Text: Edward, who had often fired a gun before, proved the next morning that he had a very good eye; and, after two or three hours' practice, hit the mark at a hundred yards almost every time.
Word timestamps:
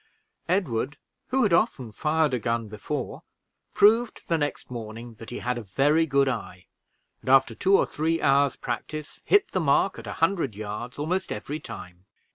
Edward, 0.49 0.97
who 1.27 1.43
had 1.43 1.53
often 1.53 1.91
fired 1.91 2.33
a 2.33 2.39
gun 2.39 2.67
before, 2.67 3.21
proved 3.75 4.23
the 4.29 4.37
next 4.39 4.71
morning 4.71 5.13
that 5.19 5.29
he 5.29 5.37
had 5.37 5.59
a 5.59 5.61
very 5.61 6.07
good 6.07 6.27
eye; 6.27 6.65
and, 7.21 7.29
after 7.29 7.53
two 7.53 7.77
or 7.77 7.85
three 7.85 8.19
hours' 8.19 8.55
practice, 8.55 9.21
hit 9.25 9.51
the 9.51 9.59
mark 9.59 9.99
at 9.99 10.07
a 10.07 10.13
hundred 10.13 10.55
yards 10.55 10.97
almost 10.97 11.31
every 11.31 11.59
time. 11.59 12.05